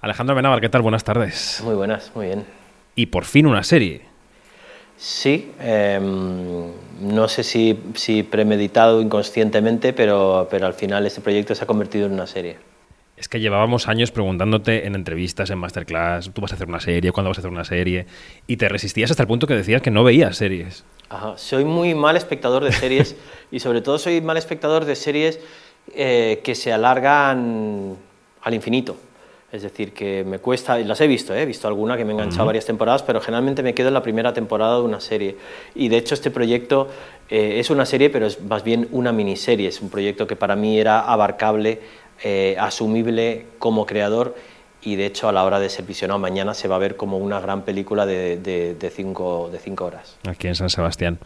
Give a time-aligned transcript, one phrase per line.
[0.00, 0.82] Alejandro Benavar, ¿qué tal?
[0.82, 1.60] Buenas tardes.
[1.64, 2.44] Muy buenas, muy bien.
[2.94, 4.02] Y por fin una serie.
[4.96, 11.64] Sí, em, no sé si, si premeditado inconscientemente, pero, pero al final este proyecto se
[11.64, 12.58] ha convertido en una serie.
[13.16, 17.10] Es que llevábamos años preguntándote en entrevistas, en masterclass, tú vas a hacer una serie,
[17.10, 18.06] ¿cuándo vas a hacer una serie?
[18.46, 20.84] Y te resistías hasta el punto que decías que no veías series.
[21.08, 21.36] Ajá.
[21.36, 23.16] Soy muy mal espectador de series
[23.50, 25.40] y sobre todo soy mal espectador de series
[25.92, 27.96] eh, que se alargan
[28.42, 28.96] al infinito.
[29.50, 31.40] Es decir, que me cuesta, y las he visto, ¿eh?
[31.40, 34.02] he visto alguna que me he enganchado varias temporadas, pero generalmente me quedo en la
[34.02, 35.36] primera temporada de una serie.
[35.74, 36.88] Y de hecho este proyecto
[37.30, 39.68] eh, es una serie, pero es más bien una miniserie.
[39.68, 41.80] Es un proyecto que para mí era abarcable,
[42.22, 44.34] eh, asumible como creador
[44.82, 47.18] y de hecho a la hora de ser visionado mañana se va a ver como
[47.18, 50.16] una gran película de, de, cinco, de cinco, horas.
[50.28, 51.18] Aquí en San Sebastián.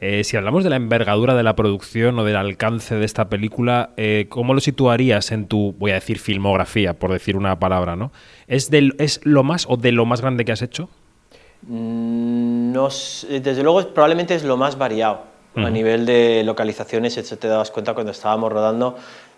[0.00, 3.90] Eh, si hablamos de la envergadura de la producción o del alcance de esta película,
[3.96, 8.12] eh, ¿cómo lo situarías en tu, voy a decir, filmografía, por decir una palabra, ¿no?
[8.48, 10.88] ¿Es, del, ¿Es lo más o de lo más grande que has hecho?
[11.62, 15.36] Mm, no, desde luego probablemente es lo más variado.
[15.56, 18.94] A nivel de localizaciones, eso te dabas cuenta cuando estábamos rodando,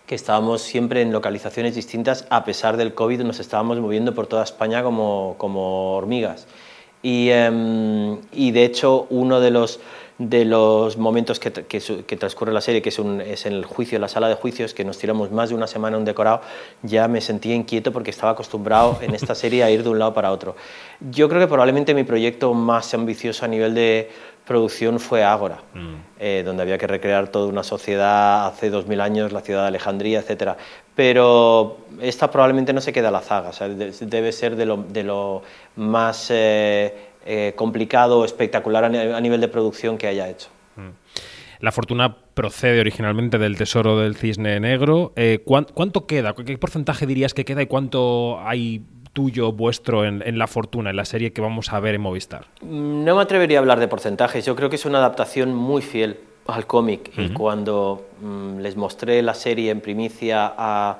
[0.09, 4.43] que estábamos siempre en localizaciones distintas, a pesar del COVID nos estábamos moviendo por toda
[4.43, 6.47] España como, como hormigas.
[7.03, 9.79] Y, em, y, de hecho uno de los,
[10.17, 13.65] de los momentos que, que, que transcurre la serie, que es, un, es en el
[13.65, 16.41] juicio, en la sala de juicios, que nos tiramos más de una semana un decorado,
[16.81, 20.15] ya me sentía inquieto porque estaba acostumbrado en esta serie a ir de un lado
[20.15, 20.55] para otro.
[21.11, 24.09] Yo creo que probablemente mi proyecto más ambicioso a nivel de
[24.49, 25.95] producción fue Ágora, mm.
[26.19, 29.67] eh, donde había que recrear toda una sociedad hace dos mil años, la ciudad de
[29.67, 30.57] Alejandría, etc.
[30.95, 33.51] Pero esta probablemente no se queda a la zaga,
[34.01, 35.43] debe ser de lo, de lo
[35.75, 36.95] más eh,
[37.27, 40.47] eh, complicado, espectacular a nivel de producción que haya hecho.
[40.75, 40.89] Mm.
[41.59, 45.13] La fortuna procede originalmente del tesoro del cisne negro.
[45.45, 46.33] ¿Cuánto queda?
[46.33, 48.81] ¿Qué porcentaje dirías que queda y cuánto hay
[49.19, 52.45] tuyo, vuestro en, La Fortuna, en la serie que vamos a ver en Movistar?
[52.61, 56.21] No me atrevería a hablar de porcentajes, yo creo que es una adaptación muy fiel
[56.47, 57.11] al cómic.
[57.17, 60.99] Y cuando mm, les mostré la serie en primicia a,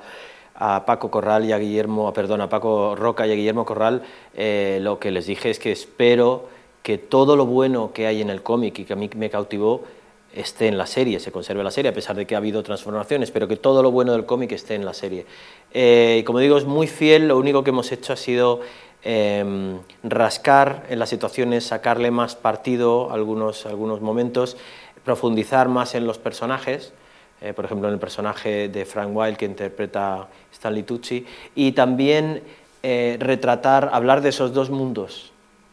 [0.84, 4.02] Paco Corral y a Guillermo, perdón, a Paco Roca y a Guillermo Corral,
[4.34, 6.50] eh, lo que les dije es que espero
[6.82, 9.84] que todo lo bueno que hay en el cómic y que a mí me cautivó
[10.32, 13.30] esté en la serie, se conserve la serie, a pesar de que ha habido transformaciones,
[13.30, 15.26] pero que todo lo bueno del cómic esté en la serie.
[15.72, 18.60] Eh, como digo, es muy fiel, lo único que hemos hecho ha sido
[19.02, 24.56] em, rascar en las situaciones, sacarle más partido algunos, algunos momentos,
[25.04, 26.92] profundizar más en los personajes,
[27.40, 32.42] eh, por ejemplo en el personaje de Frank Wilde que interpreta Stanley Tucci, y también
[32.82, 35.32] eh, retratar, hablar de esos dos mundos,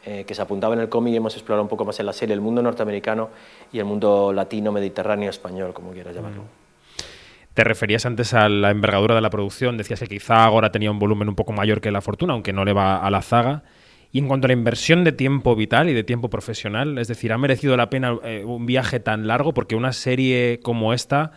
[0.10, 2.14] eh, que se apuntaba en el cómic y hemos explorado un poco más en la
[2.14, 3.30] serie, el mundo norteamericano
[3.74, 6.44] y el mundo latino, mediterráneo, español, como quieras llamarlo.
[7.54, 11.00] Te referías antes a la envergadura de la producción, decías que quizá ahora tenía un
[11.00, 13.64] volumen un poco mayor que La Fortuna, aunque no le va a la zaga.
[14.14, 17.34] Y en cuanto a la inversión de tiempo vital y de tiempo profesional, es decir,
[17.34, 19.54] ¿ha merecido la pena eh, un viaje tan largo?
[19.54, 21.34] Porque una serie como esta,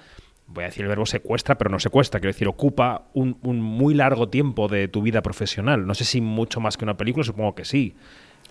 [0.46, 3.94] voy a decir el verbo secuestra, pero no secuestra, quiero decir, ocupa un, un muy
[3.94, 5.88] largo tiempo de tu vida profesional.
[5.88, 7.96] No sé si mucho más que una película, supongo que sí.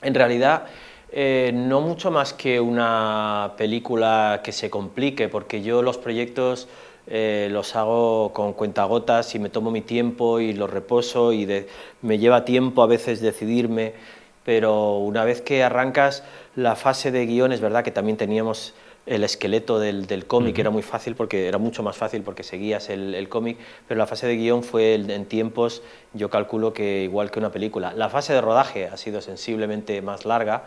[0.01, 0.65] En realidad,
[1.11, 6.67] eh, no mucho más que una película que se complique, porque yo los proyectos
[7.07, 11.65] eh, los hago con cuentagotas y me tomo mi tiempo y los reposo y
[12.01, 13.93] me lleva tiempo a veces decidirme,
[14.49, 16.23] pero una vez que arrancas
[16.55, 18.73] la fase de guion, es verdad que también teníamos
[19.05, 22.89] el esqueleto del, del cómic era muy fácil porque era mucho más fácil porque seguías
[22.89, 25.83] el, el cómic, pero la fase de guion fue en tiempos,
[26.15, 27.93] yo calculo que igual que una película.
[27.93, 30.63] La fase de rodaje ha sido sensiblemente más larga.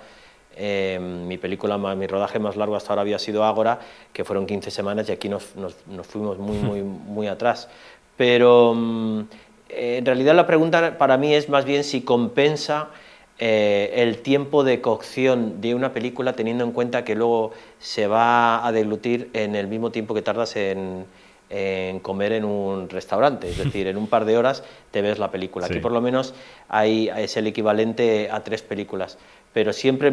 [0.54, 3.81] Em, mi película, mi rodaje más largo hasta ahora había sido Ágora,
[4.12, 7.69] que fueron 15 semanas y aquí nos, nos, nos fuimos muy, muy, muy atrás.
[8.16, 9.22] Pero mm,
[9.70, 12.91] en realidad la pregunta para mí es más bien si compensa
[13.45, 18.65] eh, el tiempo de cocción de una película teniendo en cuenta que luego se va
[18.65, 21.07] a deglutir en el mismo tiempo que tardas en,
[22.03, 25.67] comer en un restaurante, es decir, en un par de horas te ves la película.
[25.67, 26.35] Aquí por lo menos
[26.69, 29.19] hay, es el equivalente a tres películas.
[29.53, 30.12] Pero siempre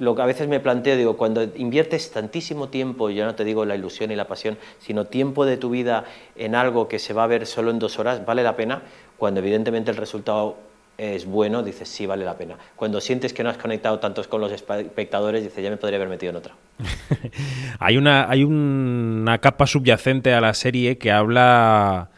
[0.00, 3.64] lo que a veces me planteo, digo, cuando inviertes tantísimo tiempo, ya no te digo
[3.64, 6.04] la ilusión y la pasión, sino tiempo de tu vida
[6.34, 8.82] en algo que se va a ver solo en dos horas, ¿vale la pena?
[9.18, 10.56] Cuando evidentemente el resultado
[11.00, 12.56] es bueno, dices, sí, vale la pena.
[12.76, 16.10] Cuando sientes que no has conectado tantos con los espectadores, dices, ya me podría haber
[16.10, 16.54] metido en otra.
[17.78, 22.10] hay, una, hay una capa subyacente a la serie que habla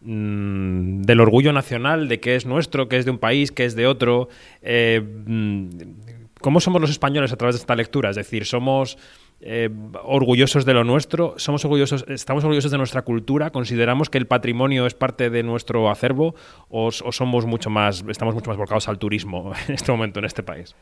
[0.00, 3.76] mm, del orgullo nacional, de que es nuestro, que es de un país, que es
[3.76, 4.30] de otro.
[4.62, 5.68] Eh, mm,
[6.40, 8.08] ¿Cómo somos los españoles a través de esta lectura?
[8.08, 8.96] Es decir, somos
[9.44, 9.68] eh,
[10.04, 14.86] orgullosos de lo nuestro, somos orgullosos, estamos orgullosos de nuestra cultura, consideramos que el patrimonio
[14.86, 16.36] es parte de nuestro acervo
[16.70, 20.44] o, somos mucho más, estamos mucho más volcados al turismo en este momento en este
[20.44, 20.76] país.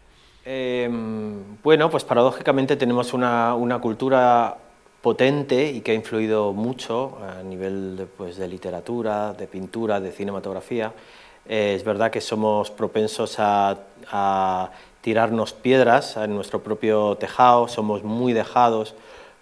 [0.44, 4.58] Em, bueno, pues paradójicamente tenemos una, cultura
[5.00, 10.12] potente y que ha influido mucho a nivel de, pues, de literatura, de pintura, de
[10.12, 10.92] cinematografía.
[11.48, 14.70] Eh, es verdad que somos propensos a
[15.00, 18.94] tirarnos piedras en nuestro propio tejado, somos muy dejados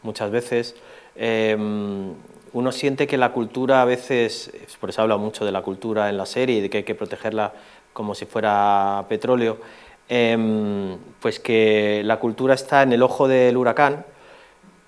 [0.03, 0.77] muchas veces.
[1.17, 2.15] Em,
[2.53, 6.17] uno siente que la cultura a veces, por eso habla mucho de la cultura en
[6.17, 7.53] la serie y de que hay que protegerla
[7.93, 9.59] como si fuera petróleo,
[10.09, 14.05] em, pues que la cultura está en el ojo del huracán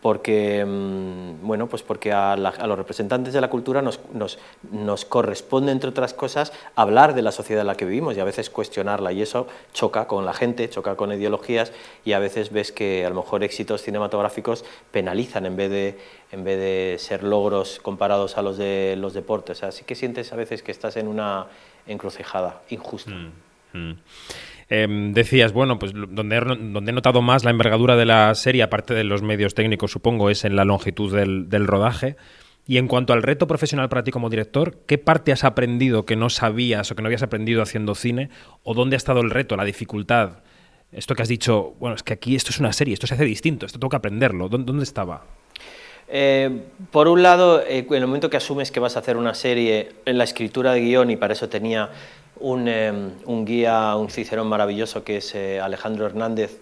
[0.02, 4.38] porque, mm, bueno, pues porque a, los representantes de la cultura nos, nos,
[4.70, 8.24] nos, corresponde, entre otras cosas, hablar de la sociedad en la que vivimos y a
[8.24, 9.12] veces cuestionarla.
[9.12, 11.72] Y eso choca con la gente, choca con ideologías
[12.04, 15.98] y a veces ves que a lo mejor éxitos cinematográficos penalizan en vez de,
[16.32, 19.62] en vez de ser logros comparados a los de los deportes.
[19.62, 21.46] Así que sientes a veces que estás en una
[21.86, 23.10] encrucijada injusta.
[23.10, 23.32] Mm,
[23.72, 23.92] mm.
[24.72, 28.62] Em, decías, bueno, pues donde he, donde he notado más la envergadura de la serie,
[28.62, 32.16] aparte de los medios técnicos, supongo, es en la longitud del, rodaje.
[32.68, 36.14] Y en cuanto al reto profesional para ti como director, ¿qué parte has aprendido que
[36.14, 38.30] no sabías o que no habías aprendido haciendo cine?
[38.62, 40.44] ¿O dónde ha estado el reto, la dificultad?
[40.92, 43.24] Esto que has dicho, bueno, es que aquí esto es una serie, esto se hace
[43.24, 44.48] distinto, esto tengo que aprenderlo.
[44.48, 45.24] ¿Dónde, estaba?
[46.06, 46.62] Eh,
[46.92, 49.88] por un lado, eh, en el momento que asumes que vas a hacer una serie,
[50.04, 51.90] en la escritura de guion, y para eso tenía
[52.42, 56.58] Em, un, guía, un cicerón maravilloso que es eh, Alejandro Hernández,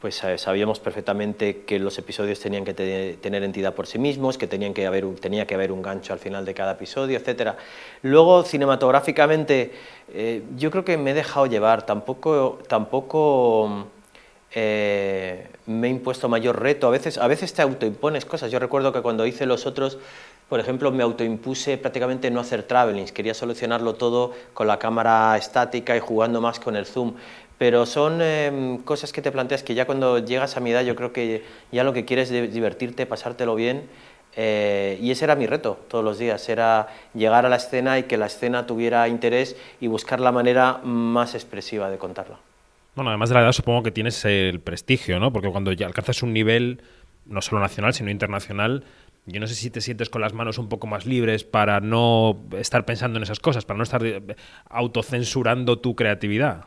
[0.00, 4.46] pues eh, sabíamos perfectamente que los episodios tenían que tener entidad por sí mismos, que,
[4.46, 7.50] tenían que haber tenía que haber un gancho al final de cada episodio, etc.
[8.00, 9.72] Luego, cinematográficamente,
[10.14, 13.88] eh, yo creo que me he dejado llevar, tampoco, tampoco
[14.54, 19.02] me he impuesto mayor reto, a veces, a veces te autoimpones cosas, yo recuerdo que
[19.02, 19.98] cuando hice los otros
[20.50, 25.96] por ejemplo, me autoimpuse prácticamente no hacer travelings, quería solucionarlo todo con la cámara estática
[25.96, 27.14] y jugando más con el zoom.
[27.56, 30.96] Pero son em, cosas que te planteas que ya cuando llegas a mi edad yo
[30.96, 33.88] creo que ya lo que quieres es divertirte, pasártelo bien.
[34.34, 38.04] Eh, y ese era mi reto todos los días, era llegar a la escena y
[38.04, 42.38] que la escena tuviera interés y buscar la manera más expresiva de contarla.
[42.96, 45.32] Bueno, además de la edad supongo que tienes el prestigio, ¿no?
[45.32, 46.82] Porque cuando ya alcanzas un nivel
[47.26, 48.84] no solo nacional, sino internacional,
[49.30, 52.40] yo no sé si te sientes con las manos un poco más libres para no
[52.58, 54.22] estar pensando en esas cosas, para no estar eh,
[54.68, 56.64] autocensurando tu creatividad.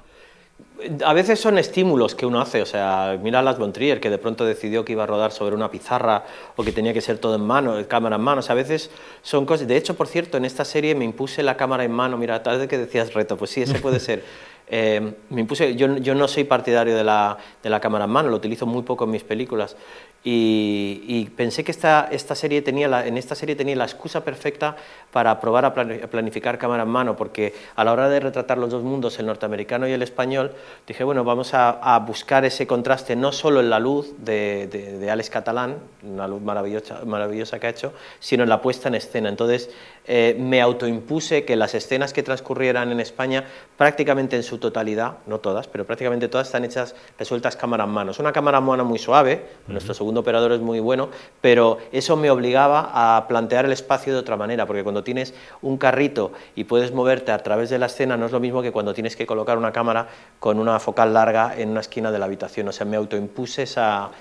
[1.05, 4.17] A veces son estímulos que uno hace, o sea, mira a Las Bontrier, que de
[4.17, 6.25] pronto decidió que iba a rodar sobre una pizarra
[6.55, 9.67] o que tenía que ser todo en mano, cámara en mano, a veces son cosas...
[9.67, 12.59] De hecho, por cierto, en esta serie me impuse la cámara en mano, mira, tal
[12.59, 14.23] vez que decías reto, pues sí, ese puede ser.
[14.75, 18.29] Eh, me impuse, yo, yo, no soy partidario de la, de la cámara en mano,
[18.29, 19.75] lo utilizo muy poco en mis películas,
[20.25, 24.77] y, pensé que esta, esta serie tenía la, en esta serie tenía la excusa perfecta
[25.11, 28.83] para probar a planificar cámara en mano, porque a la hora de retratar los dos
[28.83, 30.53] mundos, el norteamericano y el español,
[30.87, 35.29] dije, bueno, vamos a, buscar ese contraste no solo en la luz de, de, Alex
[35.29, 39.29] Catalán, una luz maravillosa, maravillosa que ha hecho, sino en la puesta en escena.
[39.29, 39.69] Entonces,
[40.05, 43.45] eh, me autoimpuse que las escenas que transcurrieran en España,
[43.77, 48.11] prácticamente en su totalidad, no todas, pero prácticamente todas están hechas, resueltas cámara en mano.
[48.11, 51.09] Es una cámara en mano muy suave, nuestro segundo operador es muy bueno,
[51.41, 55.77] pero eso me obligaba a plantear el espacio de otra manera, porque cuando tienes un
[55.77, 58.93] carrito y puedes moverte a través de la escena, no es lo mismo que cuando
[58.93, 60.07] tienes que colocar una cámara
[60.39, 62.67] con una focal larga en una esquina de la habitación.
[62.67, 64.11] O sea, me autoimpuse esa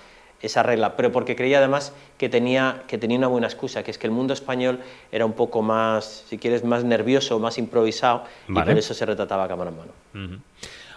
[0.43, 3.99] esa regla, pero porque creía además que tenía, que tenía una buena excusa, que es
[3.99, 4.81] que el mundo español
[5.13, 9.47] era un poco más, si quieres, más nervioso, más improvisado, y por eso se retrataba
[9.49, 10.43] cámara en mano.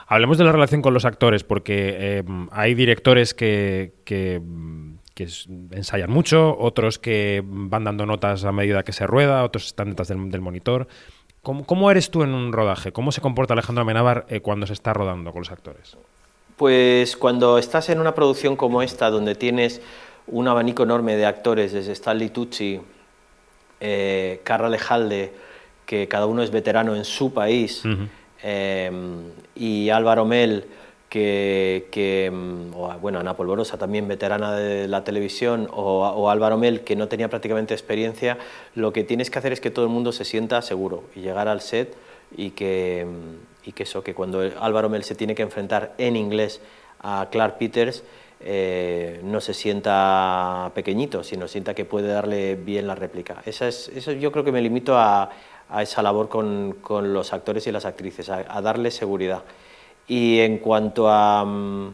[0.07, 4.41] Hablemos de la relación con los actores, porque eh, hay directores que, que,
[5.23, 10.09] ensayan mucho, otros que van dando notas a medida que se rueda, otros están detrás
[10.09, 10.87] del, monitor.
[11.41, 12.91] ¿Cómo, eres tú en un rodaje?
[12.91, 15.95] ¿Cómo se comporta Alejandro Amenábar eh, cuando se está rodando con los actores?
[16.57, 19.81] Pues cuando estás en una producción como esta, donde tienes
[20.27, 22.81] un abanico enorme de actores, desde Stanley Tucci,
[23.79, 25.33] eh, Carra Lejalde,
[25.85, 27.83] que cada uno es veterano en su país,
[28.41, 30.65] em, y Álvaro Mel,
[31.09, 36.81] que, mm, o, bueno, Ana Polvorosa, también veterana de la televisión, o, o, Álvaro Mel,
[36.81, 38.37] que no tenía prácticamente experiencia,
[38.75, 41.47] lo que tienes que hacer es que todo el mundo se sienta seguro y llegar
[41.47, 41.95] al set
[42.35, 46.15] y que mm, y que eso, que cuando Álvaro Mel se tiene que enfrentar en
[46.15, 46.61] inglés
[47.01, 48.03] a Clark Peters,
[48.41, 53.41] eh, no se sienta pequeñito, sino sienta que puede darle bien la réplica.
[53.45, 55.31] Esa es, eso yo creo que me limito a,
[55.69, 59.43] a esa labor con, con, los actores y las actrices, a, a seguridad.
[60.07, 61.93] Y en cuanto a, mm,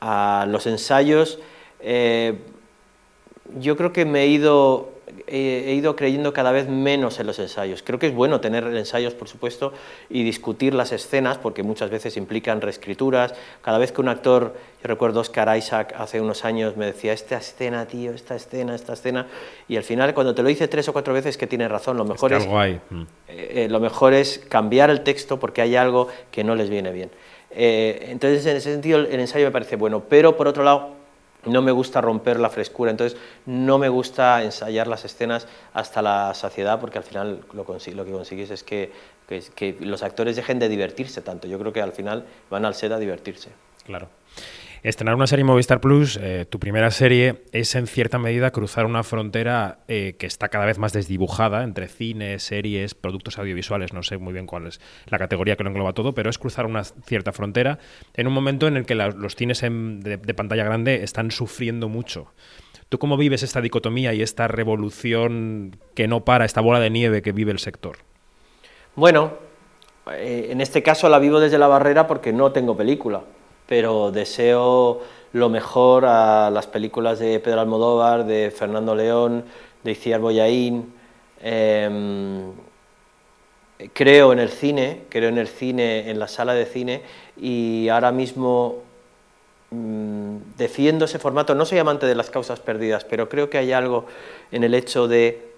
[0.00, 1.38] a los ensayos,
[1.82, 2.34] Eh,
[3.58, 4.90] yo creo que me he ido,
[5.26, 7.82] he ido creyendo cada vez menos en los ensayos.
[7.82, 9.72] Creo que es bueno tener ensayos, por supuesto,
[10.08, 13.34] y discutir las escenas, porque muchas veces implican reescrituras.
[13.62, 17.38] Cada vez que un actor, yo recuerdo Oscar Isaac hace unos años, me decía, esta
[17.38, 19.26] escena, tío, esta escena, esta escena,
[19.68, 22.04] y al final cuando te lo dice tres o cuatro veces que tiene razón, lo
[22.04, 23.02] mejor, es, mm.
[23.28, 27.10] eh, lo mejor es cambiar el texto porque hay algo que no les viene bien.
[27.50, 30.99] Eh, entonces, en ese sentido, el ensayo me parece bueno, pero por otro lado,
[31.46, 36.34] no me gusta romper la frescura, entonces no me gusta ensayar las escenas hasta la
[36.34, 38.92] saciedad porque al final lo, lo que consigues es que,
[39.54, 41.48] que, los actores dejen de divertirse tanto.
[41.48, 43.50] Yo creo que al final van al set a divertirse.
[43.84, 44.08] Claro.
[44.82, 49.02] Estrenar una serie Movistar Plus, eh, tu primera serie, es en cierta medida cruzar una
[49.02, 54.16] frontera eh, que está cada vez más desdibujada entre cine, series, productos audiovisuales, no sé
[54.16, 57.32] muy bien cuál es la categoría que lo engloba todo, pero es cruzar una cierta
[57.32, 57.78] frontera
[58.14, 62.32] en un momento en el que los cines de, de pantalla grande están sufriendo mucho.
[62.88, 67.20] ¿Tú cómo vives esta dicotomía y esta revolución que no para, esta bola de nieve
[67.20, 67.98] que vive el sector?
[68.96, 69.34] Bueno,
[70.10, 73.24] eh, en este caso la vivo desde la barrera porque no tengo película
[73.70, 75.00] pero deseo
[75.32, 79.44] lo mejor a las películas de Pedro Almodóvar, de Fernando León,
[79.84, 80.92] de Iciar Boyaín.
[81.40, 82.50] Em,
[83.92, 87.02] creo en el cine, creo en el cine, en la sala de cine,
[87.40, 88.82] y ahora mismo
[89.70, 91.54] mm, defiendo ese formato.
[91.54, 94.06] No soy amante de las causas perdidas, pero creo que hay algo
[94.50, 95.49] en el hecho de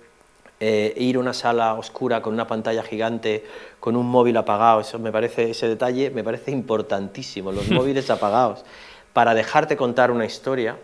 [0.64, 3.44] eh, ir a una sala oscura con una pantalla gigante,
[3.80, 8.64] con un móvil apagado, eso me parece, ese detalle me parece importantísimo, los móviles apagados,
[9.12, 10.76] para dejarte contar una historia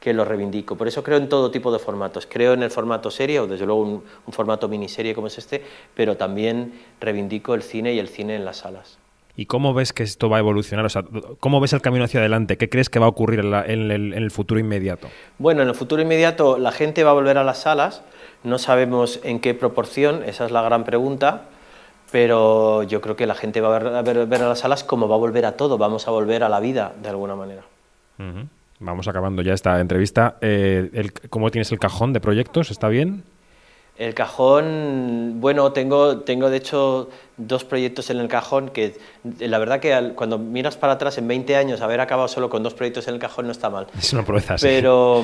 [0.00, 0.76] que lo reivindico.
[0.76, 2.28] Por eso creo en todo tipo de formatos.
[2.30, 6.18] Creo en el formato serie, o desde luego un, formato miniserie como es este, pero
[6.18, 8.98] también reivindico el cine y el cine en las salas.
[9.34, 10.84] ¿Y cómo ves que esto va a evolucionar?
[10.84, 11.04] O sea,
[11.40, 12.58] ¿Cómo ves el camino hacia adelante?
[12.58, 15.08] ¿Qué crees que va a ocurrir en, el, futuro inmediato?
[15.38, 18.02] Bueno, en el futuro inmediato la gente va a volver a las salas,
[18.44, 21.42] no sabemos en qué proporción, esa es la gran pregunta,
[22.10, 25.18] pero yo creo que la gente va a ver, a, las salas como va a
[25.18, 27.62] volver a todo, vamos a volver a la vida de alguna manera.
[28.78, 30.36] Vamos acabando ya esta entrevista.
[30.40, 32.70] Eh, ¿Cómo tienes el cajón de proyectos?
[32.70, 33.24] ¿Está bien?
[33.96, 38.96] El cajón, bueno, tengo, tengo de hecho dos proyectos en el cajón que
[39.38, 42.74] la verdad que cuando miras para atrás en 20 años haber acabado solo con dos
[42.74, 43.86] proyectos en el cajón no está mal.
[43.98, 45.22] Es una proeza, Pero...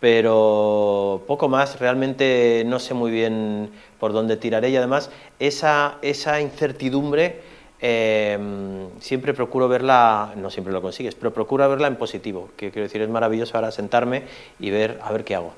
[0.00, 6.40] Pero poco más, realmente no sé muy bien por dónde tiraré y además esa, esa
[6.40, 7.42] incertidumbre
[7.80, 12.84] em, siempre procuro verla, no siempre lo consigues, pero procuro verla en positivo, que quiero
[12.86, 14.22] decir, es maravilloso ahora sentarme
[14.58, 15.52] y ver a ver qué hago.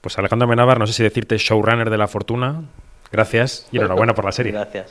[0.00, 2.62] Pues Alejandro Menábar, no sé si decirte showrunner de la fortuna,
[3.12, 4.52] gracias y enhorabuena por la serie.
[4.52, 4.82] Gracias.